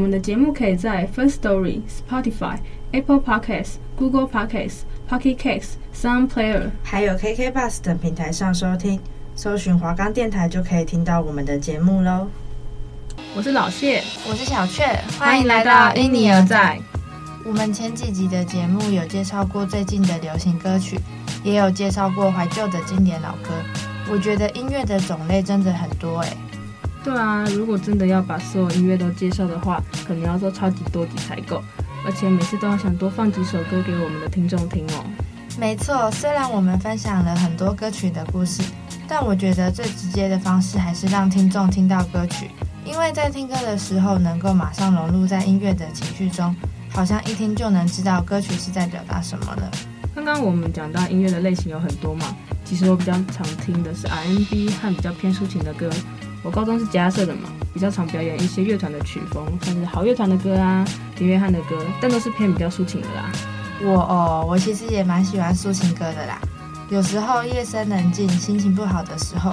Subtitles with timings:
[0.00, 2.56] 们的节目可以在 First Story、Spotify、
[2.92, 8.98] Apple Podcasts、Google Podcasts、Pocket Casts、Sound Player，还有 KK Bus 等平台上收听，
[9.36, 12.26] 搜寻华冈电台就可以听到我们的节目喽。
[13.36, 14.84] 我是老谢，我是小雀，
[15.18, 16.78] 欢迎来到因你而在。
[17.44, 20.98] 我们前几集的节目有介绍过最近的流行歌曲，
[21.42, 23.50] 也有介绍过怀旧的经典老歌。
[24.10, 26.36] 我觉得音乐的种类真的很多哎。
[27.02, 31.62] 对啊，如果真的要把所有音乐都介绍的话，可能要做超级多集才够。
[32.04, 35.04] 而且每次都要想多放几首歌给我们的听众听哦。
[35.58, 38.62] 没错，虽然我们分享了很多歌曲的故事，
[39.06, 42.50] 但我觉得最直接的方式还是让听众听到歌曲，
[42.84, 46.54] 因为在听歌的时候能够马上融入在音乐的情绪中，
[46.90, 49.70] 好像一听就能知道歌曲是在表达什么了。
[50.14, 55.90] 刚刚我们讲到音乐的类型有很多嘛，其实我比较常听的是 R&B 和比较偏抒情的歌。
[56.42, 60.84] 我高中是加社的嘛，比较常表演一些乐团的曲风，像是好乐团的歌啊，
[61.18, 63.30] 林约翰的歌，但都是偏比较抒情的啦。
[63.82, 66.38] 我哦，我其实也蛮喜欢抒情歌的啦。
[66.88, 69.52] 有时候夜深人静，心情不好的时候，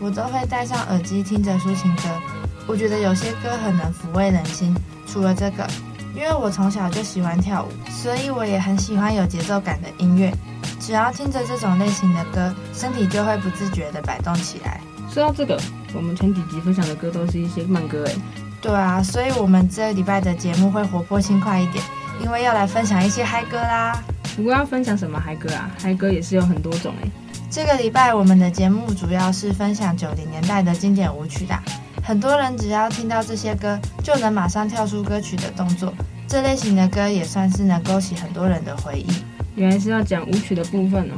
[0.00, 2.02] 我都会戴上耳机听着抒情歌。
[2.66, 4.74] 我觉得有些歌很能抚慰人心。
[5.06, 5.66] 除了这个，
[6.14, 10.32] 因为我从小就喜欢跳舞，所以我也很喜欢有节奏感的音乐。
[10.78, 14.80] 只要听着这种类型的歌，身体就会不自觉地摆动起来。
[15.10, 15.58] 说到这个。
[15.94, 18.14] 我们前几集分享的歌都是一些慢歌诶。
[18.60, 21.82] 对啊，所以我们这礼拜的节目会活泼轻快一点，
[22.22, 24.02] 因为要来分享一些嗨歌啦。
[24.36, 25.70] 不过要分享什么嗨歌啊？
[25.80, 27.10] 嗨歌也是有很多种诶。
[27.50, 31.62] 这个礼拜我们的节目主要是分享九零年代的经典舞曲啦。
[32.04, 35.92] 很多人只要听到这些歌，就能马上跳出歌曲的动作。
[36.26, 39.08] 这类型的歌也算是能勾起很多人的回忆。
[39.54, 41.14] 原来是要讲舞曲的部分哦。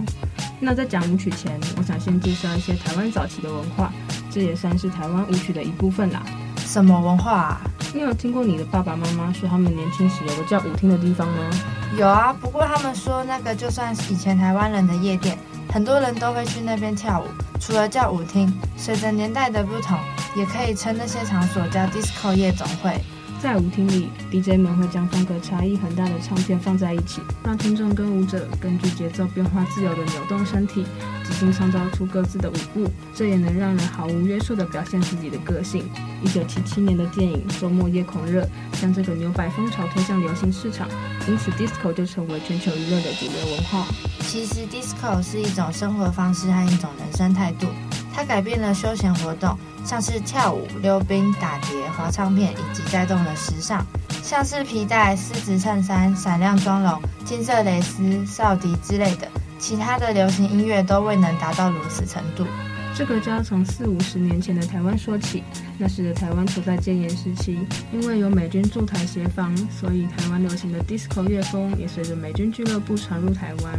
[0.61, 3.91] 那在讲舞曲前，我想先介绍一些台湾早期的文化。
[4.31, 6.23] 这也算是台湾舞曲的一部分啦。
[6.59, 7.61] 什么文化啊？
[7.93, 11.51] 你有听过你的爸爸妈妈说他们年轻时有个叫舞厅的地方吗？
[11.99, 15.37] 有啊，不过他们说那个就算是以前台湾人的夜店，
[15.73, 17.25] 很多人都会去那边跳舞。
[17.59, 19.99] 除了叫舞厅，随着年代的不同，
[20.37, 23.01] 也可以称那些场所叫 disco 夜总会。
[23.43, 30.85] 在舞厅里，DJ 们会将风格差异很大的唱片放在一起，让听众跟舞者根据节奏变化自由地扭动身体，
[31.25, 32.87] 即兴创造出各自的舞步。
[33.15, 35.89] 这也能让人毫无约束地表现自己的个性。
[36.23, 38.43] 一九七七年的电影《周末夜狂热》
[38.81, 40.87] 将这个牛摆风潮推向流行市场，
[41.27, 43.87] 因此 disco 就成为全球娱乐的主流文化。
[44.21, 47.67] 其实 disco 是一种生活方式和一种人生态度，
[48.15, 49.57] 它改变了休闲活动。
[49.83, 53.83] 像是跳舞、溜冰、打碟、滑唱片，以及带动了时尚，
[54.23, 59.27] 像是皮带、丝质衬衫、闪亮妆容、金色蕾丝、哨笛之类的，
[59.59, 62.47] 其他的流行音乐都未能达到如此程度。
[62.95, 65.43] 这个就要从四五十年前的台湾说起，
[65.79, 67.59] 那时的台湾处在戒严时期，
[67.91, 73.73] 因为有美军驻台协防，所以台湾流行的 disco 乐风也随着美军俱乐部传入台湾。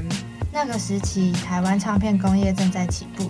[0.51, 3.29] 那个时期，台湾唱片工业正在起步。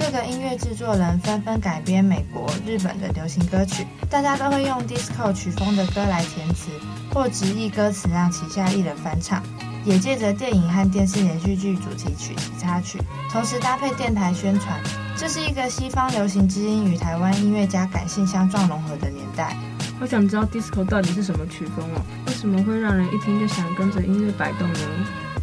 [0.00, 6.70] 各个音乐制作人纷纷改编美国、日本的流行歌曲，大家都会用 disco 曲风的歌来填词，
[7.12, 9.42] 或直译歌词让旗下艺人翻唱，
[9.84, 12.98] 也借着电影和电视连续剧主题曲及插曲，
[13.30, 14.80] 同时搭配电台宣传。
[15.18, 19.54] 这是一个西方流行之音与台湾音乐家感性相撞融合的年代。
[20.00, 22.00] 我想知道 disco 到底是什么曲风哦？
[22.26, 24.80] 为什么会让人一听就想跟着音乐摆动呢？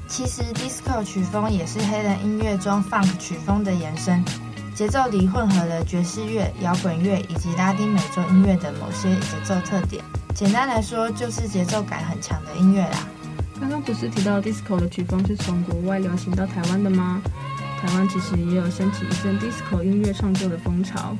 [0.07, 4.23] 其实 disco 曲风也是黑人音乐中 funk 曲风的延伸。
[4.77, 10.03] 节奏里混合了爵士乐、摇滚乐以及拉丁美洲音乐的某些节奏特点。
[10.35, 13.07] 简单来说，就是节奏感很强的音乐啦。
[13.59, 17.19] 刚刚不是提到 disco 的曲风是从国外流行到台湾的吗？
[17.81, 21.17] 台湾其实也有掀起一阵 disco 音乐创作的风潮。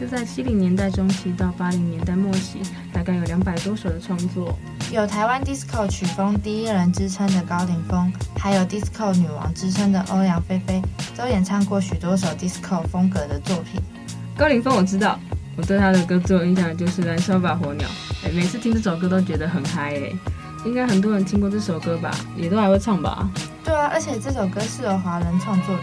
[0.00, 4.58] 就在七零年代中期到八零年代末期，大概有两百多首的创作。
[4.92, 10.80] 有台湾 disco 曲风第一人之称的高凌风，还有 disco 女王之称的欧阳菲菲，
[11.16, 13.80] 都演唱过许多首 disco 风格的作品。
[14.36, 15.18] 高凌风我知道，
[15.56, 17.88] 我对他的歌最有印象的就是《燃烧吧火鸟》，
[18.26, 20.12] 哎，每次听这首歌都觉得很嗨哎，
[20.64, 23.28] 应该很多人听过这首歌吧，也都还会唱吧？
[23.64, 25.82] 对啊，而且这首歌是由华人创作的。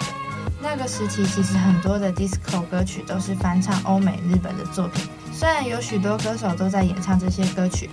[0.62, 7.90] 那个时期其实很多的 disco 歌曲都是翻唱欧美、日本的作品，虽然有许多歌手都在演唱这些歌曲。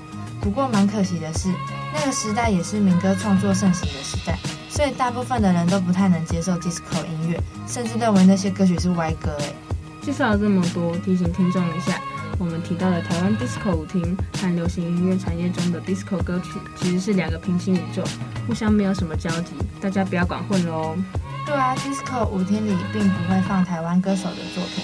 [0.49, 1.53] 不过蛮可惜的是，
[1.93, 4.39] 那个时代也是民歌创作盛行的时代，
[4.71, 9.37] 所以大部分的人都不太能接受 disco 音乐，甚至认为那些歌曲是歪歌。
[9.43, 9.53] 哎，
[10.01, 12.01] 介绍了这么多，提醒听众一下，
[12.39, 18.03] 我们提到的台湾 disco 舞厅和流行音乐产业中的 disco 歌曲，其实是两个平行宇宙，
[18.47, 19.53] 互相没有什么交集，
[19.83, 20.97] 大家不要搞混了哦。
[21.45, 24.83] 对啊，disco 舞厅里并不会放台湾歌手的作品，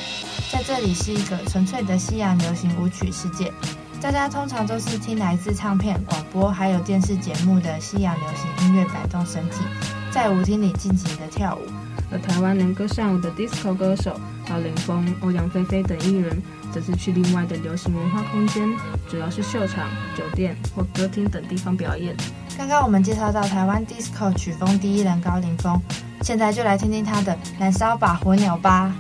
[0.53, 3.51] 在这里是一个纯粹的西洋流行舞曲世界。
[4.05, 9.65] 大家通常都是听来自唱片、广播还有电视节目的西洋流行音乐摆动身体，
[10.11, 11.61] 在舞厅里尽情的跳舞。
[12.13, 18.69] 而台湾能歌善舞的 disco 歌手高凌风、欧阳菲菲等艺人，则是去另外的流行文化空间，
[19.09, 22.15] 主要是秀场、酒店或歌厅等地方表演。
[22.59, 25.81] 刚刚我们介绍到台湾 disco 曲风第一人高凌风，
[26.21, 28.95] 现在就来听听他的《燃烧吧火鸟》吧。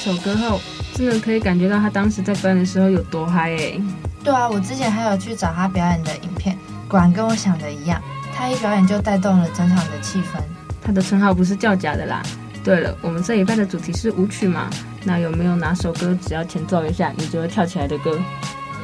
[0.00, 0.58] 首歌后，
[0.94, 3.78] 真的可以感觉到他当时在表演的时候有多嗨哎！
[4.24, 6.56] 对啊，我之前还有去找他表演的影片，
[6.88, 8.00] 果然跟我想的一样，
[8.34, 10.40] 他一表演就带动了整场的气氛。
[10.80, 12.22] 他的称号不是叫假的啦。
[12.64, 14.70] 对了，我们这一半的主题是舞曲嘛？
[15.04, 18.18] 那有没有哪首歌只要前奏一下，你就会跳起来的歌？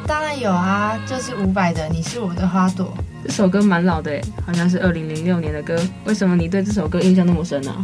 [0.06, 2.86] 当然有啊，就是伍佰的《你是我的花朵》。
[3.24, 5.80] 这首歌蛮老的诶，好像是二零零六年的歌。
[6.04, 7.74] 为什么你对这首歌印象那么深呢？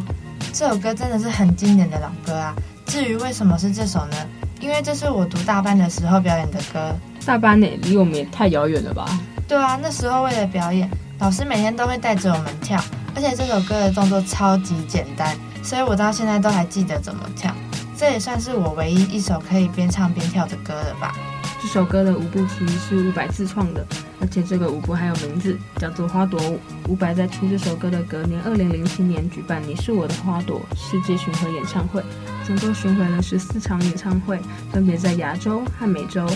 [0.52, 2.54] 这首歌真的是很经典的老歌啊。
[2.92, 4.16] 至于为什么是这首呢？
[4.61, 6.94] 因为这是我读大班的时候表演的歌。
[7.25, 9.06] 大班呢，离我们也太遥远了吧？
[9.49, 12.78] 对啊，那时候为了表演，老师每天都会带着我们跳，
[13.16, 17.50] 而且这首歌的动作超级简单，所以我到现在都还记得怎么跳。
[17.96, 21.16] 这也算是我唯一一首可以边唱边跳的歌了吧。
[21.62, 23.87] 这首歌的舞步其实是伍佰自创的，
[24.21, 26.59] 而且这个舞步还有名字，叫做花朵舞。
[26.88, 32.02] 伍佰在出这首歌的隔年，二零零七年举办《你是我的花朵》世界巡回演唱会，
[32.45, 34.40] 总共巡回了十四场演唱会，
[34.73, 36.26] 分别在亚洲和美洲，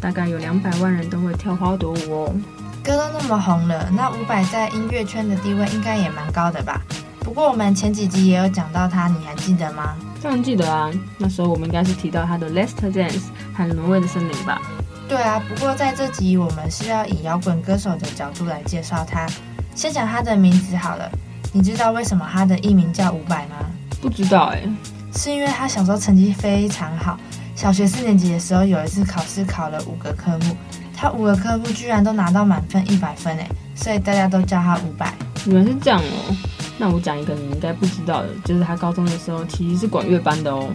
[0.00, 2.34] 大概有两百万人都会跳花朵舞哦。
[2.82, 6.82] 歌都那么红了，那伍佰在音乐圈的地位应该也蛮高的吧？
[7.20, 9.96] 不过我们前几集也有讲到他，你还记得吗？
[10.22, 10.88] 当然记得啊，
[11.18, 13.10] 那时候我们应该是提到他的《Last Dance》
[13.52, 14.62] 和《挪威的森林》吧？
[15.08, 19.26] 对啊，不过在这集我们是要以摇滚歌手的角度来介绍他。
[19.74, 21.10] 先讲他的名字好了，
[21.52, 23.56] 你知道为什么他的艺名叫伍佰吗？
[24.00, 24.72] 不知道哎、欸，
[25.16, 27.18] 是因为他小时候成绩非常好，
[27.56, 30.56] 小学四年级的时候有一次考试考了五个科目，
[30.96, 35.12] 他五个科目居然都拿到满分一百分哎，所以大家都叫他伍佰。
[35.46, 36.36] 原来是这样哦。
[36.78, 40.68] 那我讲一个你应该不知道的，就是他高中的时候其实是管乐班的哦。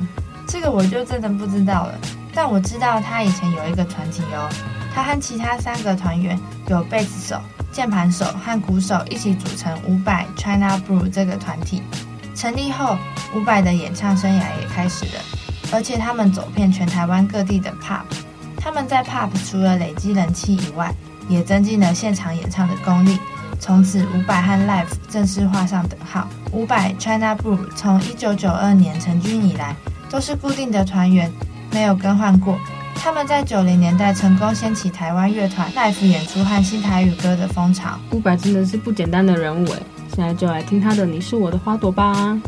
[0.48, 1.94] 这个我就真的不知道了，
[2.34, 4.48] 但我知道他以前有一个团体哦，
[4.96, 11.84] 他和其他三个团员有贝斯手、键盘手和鼓手一起组成伍佰 China Blue 这个团体。
[12.34, 12.96] 成立后，
[13.36, 15.22] 伍佰的演唱生涯也开始了，
[15.74, 18.04] 而且他们走遍全台湾各地的 Pub。
[18.56, 20.94] 他们在 Pub 除了累积人气以外，
[21.28, 23.18] 也增进了现场演唱的功力。
[23.60, 26.28] 从此，伍佰和 Life 正式画上等号。
[26.52, 29.76] 伍佰 China Blue 从一九九二年成军以来，
[30.10, 31.32] 都是固定的团员，
[31.72, 32.58] 没有更换过。
[32.96, 37.98] 他们在九零年代成功掀起台湾乐团 Life 演出和新台语歌的风潮。
[38.12, 39.84] 伍佰真的是不简单的人物诶，
[40.16, 42.40] 现在就来听他的《你是我的花朵》吧。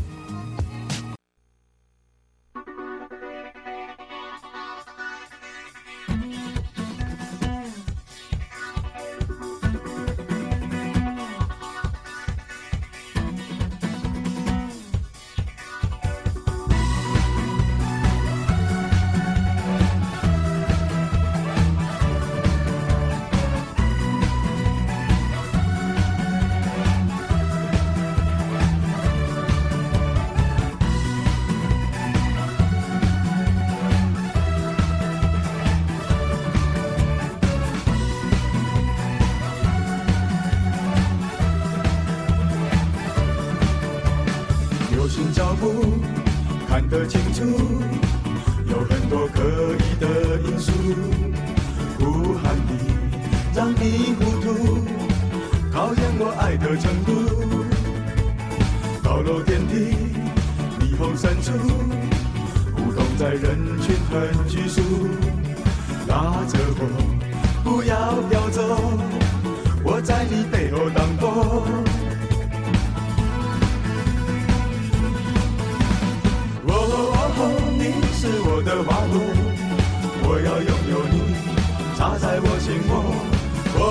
[78.20, 79.16] 是我的花朵，
[80.28, 81.24] 我要拥有你
[81.96, 82.92] 插在我心窝。
[83.80, 83.88] 哦，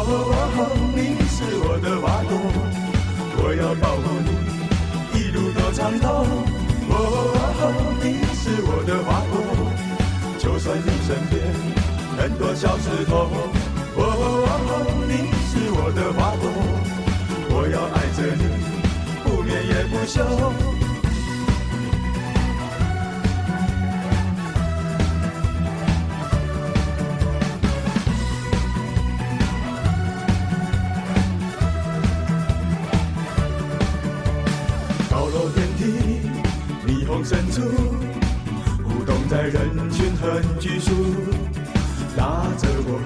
[0.93, 2.37] 你是我的花朵，
[3.41, 4.29] 我要保护你
[5.19, 6.29] 一路到长头。
[6.91, 6.93] 哦，
[8.05, 9.41] 你是我的花朵，
[10.39, 11.41] 就算你身边
[12.19, 13.33] 很多小石头。
[13.97, 14.05] 哦，
[15.09, 16.53] 你是我的花朵，
[17.49, 18.45] 我要爱着你，
[19.25, 20.78] 不眠也不休。
[39.49, 40.93] 人群很拘束，
[42.19, 43.01] 拉着我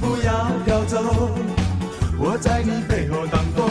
[0.00, 0.28] 不要
[0.66, 1.02] 要走，
[2.18, 3.66] 我在你背后挡风。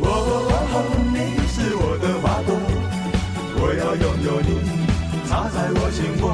[0.00, 0.06] 哦，
[1.12, 2.56] 你是我的花朵，
[3.60, 4.48] 我要拥有你，
[5.28, 6.24] 插在我心窝。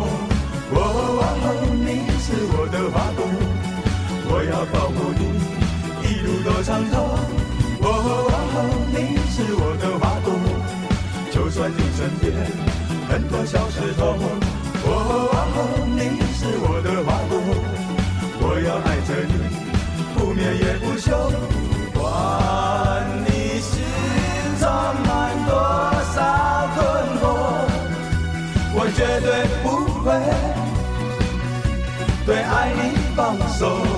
[0.71, 0.79] 哦，
[1.75, 1.87] 你
[2.21, 3.27] 是我的花朵，
[4.31, 5.21] 我要保护你，
[6.07, 6.95] 一路多畅通。
[7.81, 7.87] 哦，
[8.93, 10.18] 你是我的花。
[11.77, 11.79] 你。
[11.99, 12.33] 身边，
[13.09, 14.15] 很多小石头。
[14.85, 14.89] 哦，
[15.97, 16.01] 你。
[16.39, 17.33] 是我的花朵，
[18.41, 19.35] 我要爱着你，
[20.15, 21.07] 不眠也不休。
[21.93, 22.01] 不管
[23.27, 23.29] 你。
[23.59, 23.73] 心
[24.61, 24.63] 藏
[25.05, 25.09] 满
[25.49, 25.51] 多
[26.15, 26.17] 少
[26.77, 26.79] 困
[27.19, 27.23] 惑，
[28.75, 29.29] 我绝对
[29.65, 29.67] 不
[30.05, 30.07] 会
[32.25, 32.81] 对爱你。
[33.17, 33.19] 放
[33.59, 33.98] 手。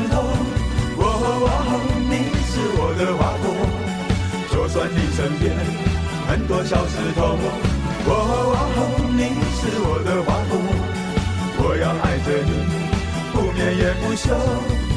[0.00, 0.14] 路都畅通。
[0.98, 1.04] 哦
[1.46, 2.12] 哦，你
[2.48, 3.44] 是我的花朵，
[4.52, 5.52] 就算你身边
[6.28, 7.36] 很多小石头。
[8.06, 8.10] 哦
[8.76, 8.78] 哦，
[9.12, 9.20] 你
[9.56, 10.52] 是我的花朵，
[11.62, 12.50] 我要爱着你，
[13.32, 14.89] 不眠也不休。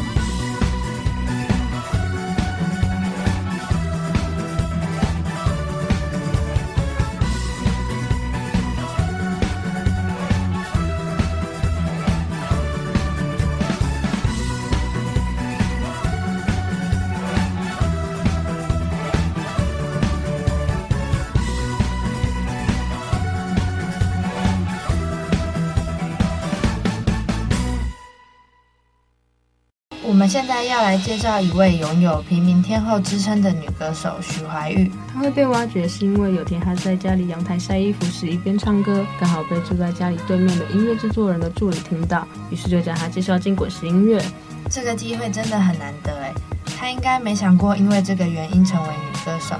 [30.24, 34.90] 们现在要来介绍一位拥有“平民天后”之称的女歌手徐怀钰。
[35.14, 44.24] 她会被挖掘，是因为有天她在家里阳台晒衣服时一边唱歌，刚好被住在家里对面的音乐制作人的助理听到，于是就将她介绍进滚石音乐。
[44.70, 46.32] 这个机会真的很难得哎，
[46.80, 49.58] 她应该没想过因为这个原因成为女歌手。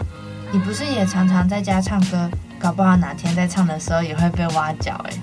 [0.54, 5.14] 你不是也常常在家唱歌，搞不好哪天在唱的时候也会被挖角哎。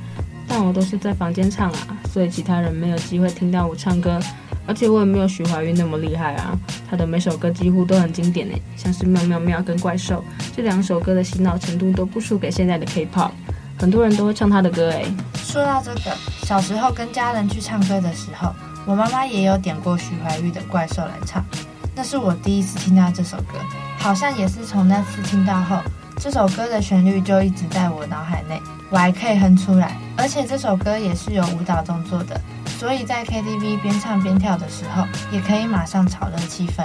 [0.46, 4.20] 但我都是在房间唱啊，所以其他人没有机会听到我唱歌。
[4.66, 6.56] 而且我也没有许怀玉那么厉害啊，
[6.88, 10.24] 他的每首歌几乎都很经典诶，像是《喵喵喵》跟《怪兽》
[10.54, 13.30] 这两首歌的洗脑程度都不输给现在的 K-pop，
[13.78, 15.06] 很多人都会唱他的歌诶。
[15.34, 18.54] 说到这个，小时候跟家人去唱歌的时候，
[18.86, 21.44] 我妈妈也有点过许怀玉的《怪兽》来唱，
[21.96, 23.58] 那是我第一次听到这首歌，
[23.98, 25.78] 好像也是从那次听到后，
[26.18, 32.40] 这首歌的旋律就一直在我脑海内，我还可以哼出来，而且这首歌也是有舞蹈动作的。
[32.80, 36.82] 所以在 KTV 边唱边跳的时候，也可以马上炒热气氛。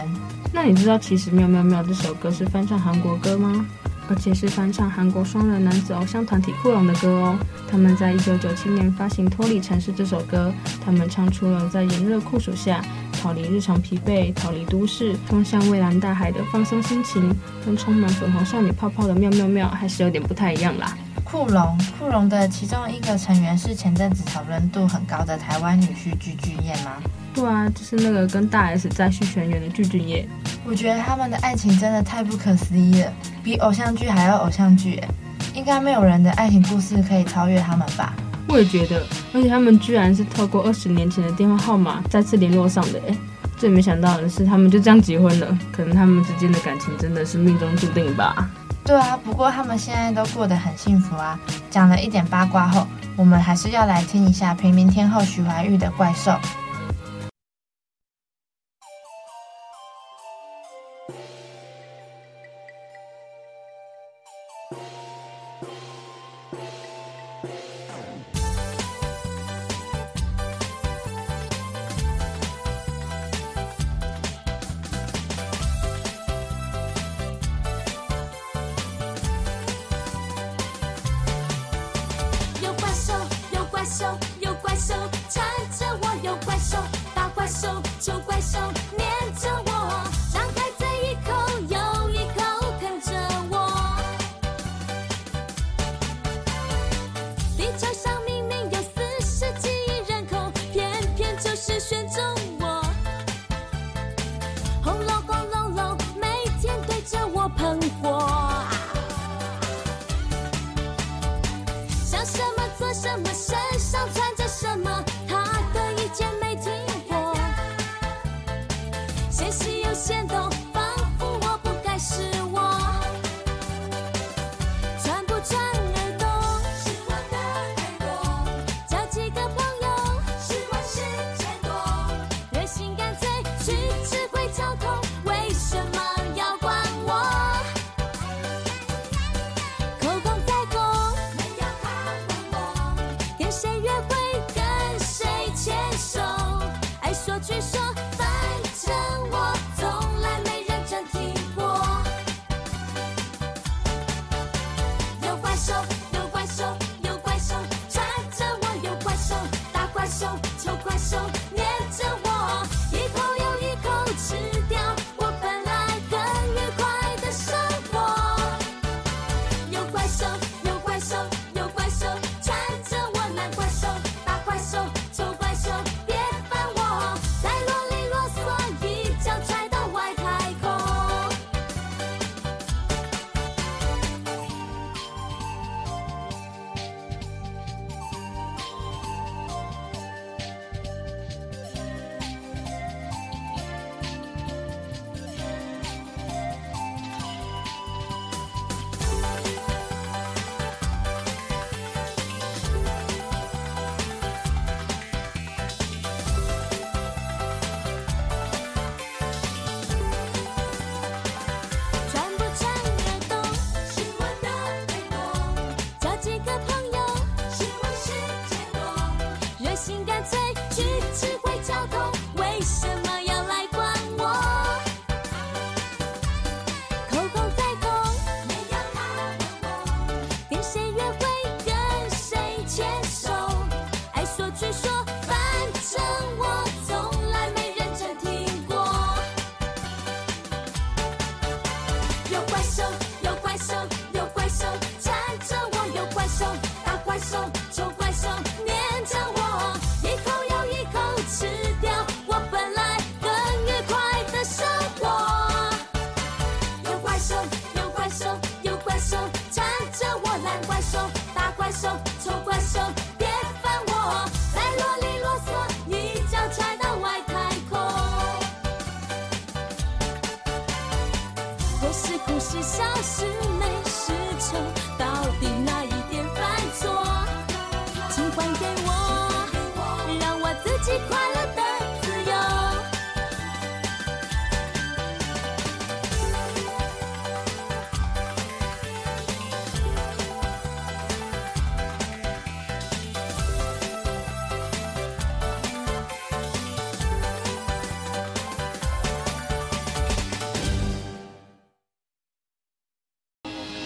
[0.51, 3.65] 那你知道其实《妙妙妙》这首歌是翻唱韩国歌吗？
[4.09, 7.39] 而且是翻唱韩国双人男子偶像团体酷龙的歌哦。
[7.71, 12.83] 他们在一九九七年发行《脱离城市》这首歌，他们唱出了在炎热酷暑下
[13.13, 17.33] 逃离日常疲惫、逃离都市、通向蔚蓝大海的放松心情，
[17.65, 20.93] 跟充满粉红少女泡泡的妙妙妙还是有点不太一样啦。
[21.25, 26.93] 酷龙，酷龙的其中一个成员是前阵子讨论度很高的台湾女婿具俊晔吗？
[27.33, 30.25] 对啊，就是那个跟大 S 再续前缘的具俊晔。
[30.63, 33.11] 我觉得他们的爱情真的太不可思议了，
[33.43, 35.09] 比偶像剧还要偶像剧哎！
[35.53, 38.13] 应该没有人的爱情故事可以超越他们吧？
[38.47, 43.17] 我也觉得，而且他们居然是透过二十年前的电话号码再次联络上的哎！
[43.57, 48.49] 最没想到的是，他们就这样结婚了，可能他们之间的感情真的是命中注定吧。
[48.85, 51.37] 对啊，不过他们现在都过得很幸福啊。
[51.71, 55.89] 讲了一点八卦后，我们还是要来听一下平民天后徐怀钰的。
[55.97, 56.37] 怪兽，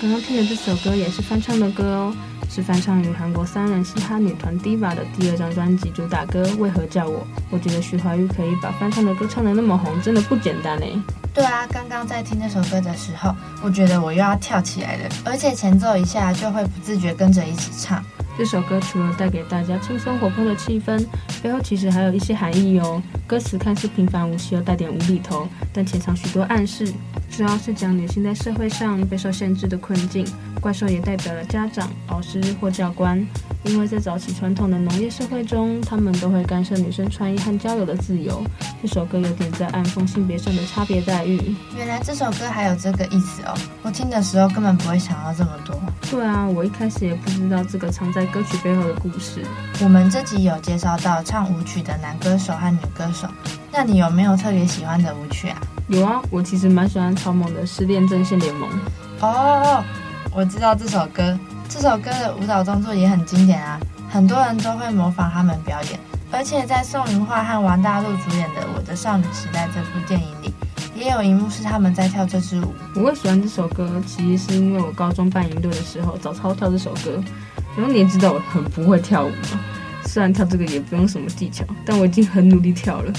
[0.02, 2.16] 刚刚听的这首歌也是翻唱的歌哦，
[2.50, 7.20] 是翻唱于韩国三人嘻哈女团 Diva 的第二张专辑主打歌《为何叫我》。
[7.50, 10.90] 我觉得徐怀钰可以把翻唱的歌唱得那么红，真的不简单哎。
[11.34, 18.02] 对啊，刚刚在听这首歌的时候，我觉得我又要跳起来了，而且前奏一下就会不自觉跟着一起唱。
[18.38, 21.06] 这首歌除了带给大家轻松活泼的气氛，
[21.44, 23.04] 背后其实还有一些含义哦。
[23.28, 26.90] 歌词看似平凡无奇，又带点无厘头，但潜藏许多暗示。
[27.32, 30.28] 主要是讲女性在社会上备受限制的困境，
[30.60, 33.26] 怪兽也代表了家长、老师或教官，
[33.64, 38.44] 因为在早期传统的农业社会中，他们都会干涉女生穿衣和交友的自由。
[38.82, 41.56] 这首歌有点在暗讽性别上的差别待遇。
[41.78, 45.80] 原来这首歌还有这个意思哦，我听的时候根本不会想到这么多。
[46.12, 49.46] 对啊，我一开始也不知道这个藏在歌曲背后的故事。
[49.82, 53.30] 我们这集有介绍到唱舞曲的男歌手和女歌手，
[53.72, 55.62] 那你有没有特别喜欢的舞曲啊？
[55.90, 58.70] 有啊，我其实蛮喜欢草蜢的《失恋阵线联盟》。
[59.22, 59.84] 哦，
[60.32, 66.00] 我知道这首歌，这首歌的舞蹈动作也很经典啊，很多人都会模仿他们表演。
[66.32, 70.54] 而且在宋芸桦和王大陆主演的《我的少女时代》这部电影里，
[70.96, 72.72] 也有一幕是他们在跳这支舞。
[72.96, 77.20] 我会喜欢这首歌，其实是因为我高中办营队的时候早操跳这首歌。
[77.76, 79.60] 然后你也知道我很不会跳舞嘛，
[80.06, 83.12] 虽然跳这个也不用什么技巧，但我已经很努力跳了。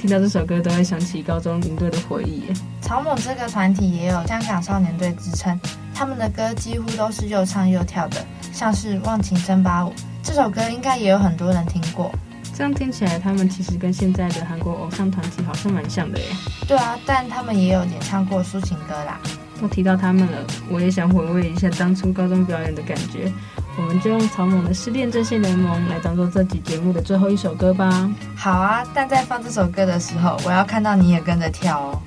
[0.00, 2.44] 听到这首歌都会想起高中营队的回忆。
[2.80, 5.60] 草蜢这个团体也有香港少年队之称，
[5.94, 8.16] 他们的歌几乎都是又唱又跳的，
[8.50, 9.90] 像是《忘情森巴舞》
[10.22, 12.10] 这首歌应该也有很多人听过。
[12.54, 16.24] 这样听起来，他们其实跟现在的韩国偶像团体好像蛮像的耶。
[16.66, 19.20] 对啊，但他们也有演唱过抒情歌啦。
[19.60, 20.38] 都提到他们了，
[20.70, 23.30] 我也想回味一下当初高中表演的感觉。
[23.90, 28.08] 我们就用草蜢的《失恋阵线联盟》来当做这集节目的最后一首歌吧。
[28.36, 32.00] 好啊，但在放这首歌的时候，我要看到你也跟着跳哦。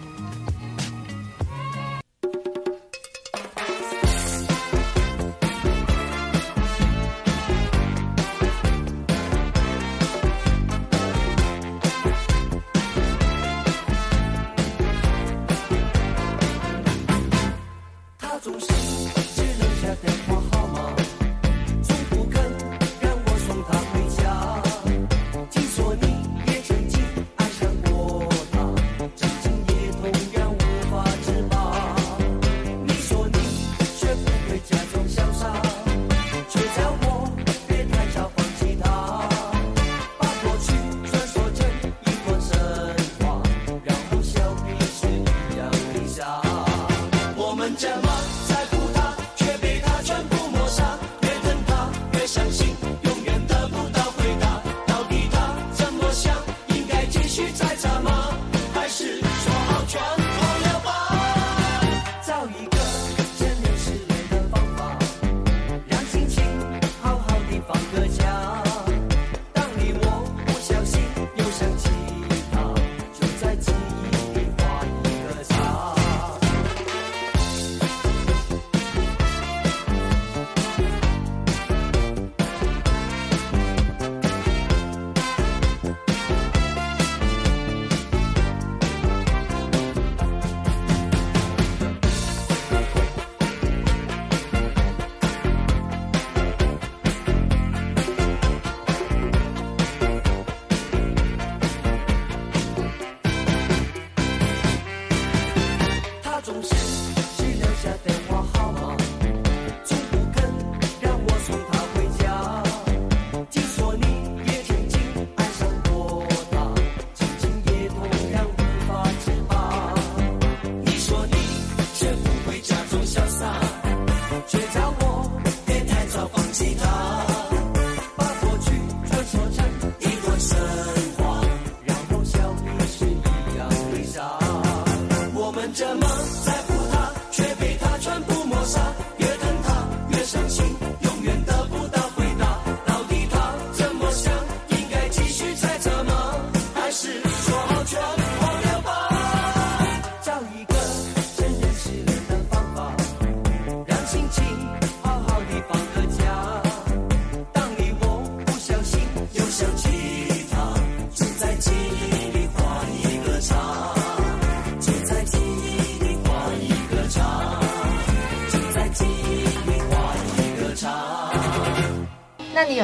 [18.42, 19.12] 听说你也
[19.82, 19.96] 曾
[20.28, 20.33] 经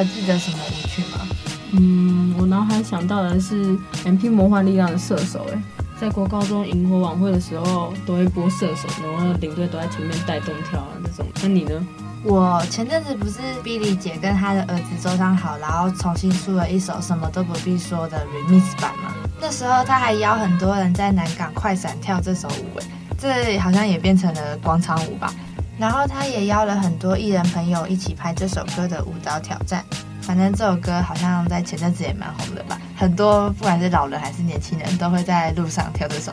[0.10, 1.28] 记得什么舞曲吗？
[1.72, 3.66] 嗯，我脑海想到的是
[4.04, 5.62] 《MP 魔幻力量》的射手，哎，
[6.02, 11.26] 在国高中萤火晚会的时候都会播射手，然后领队都在前面带动跳啊这种。
[11.42, 11.88] 那你呢？
[12.24, 19.14] 我前阵子不是 Billy 姐跟她的儿子周汤豪，然后重新出了一首《什么都不必说》的 Remix 版嘛。
[19.40, 22.86] 那时候他还邀很多人在南港快闪跳这首舞，哎，
[23.18, 25.34] 这好像也变成了广场舞吧。
[25.80, 29.84] 然后他也邀了很多艺人朋友一起拍这首歌的舞蹈挑战。
[30.22, 36.32] 反正这首歌好像在前阵子也蛮红的吧，很多不管是老人还是年轻人都会在路上跳这首。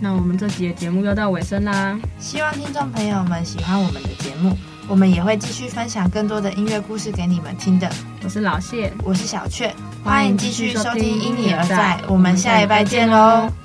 [0.00, 4.56] 那我们这集的节目要到尾声啦，希望听众朋友们喜欢我们的节目，
[4.88, 7.90] 我们也会继续分享更多的音乐故事给你们听的。
[8.22, 13.63] 我是老谢，我是小雀，欢迎继续收听《因你而在》，我们下一拜见喽。